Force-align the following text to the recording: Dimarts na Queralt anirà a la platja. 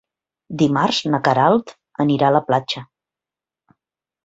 Dimarts 0.61 1.01
na 1.15 1.19
Queralt 1.27 1.75
anirà 2.05 2.33
a 2.33 2.37
la 2.39 2.43
platja. 2.51 2.85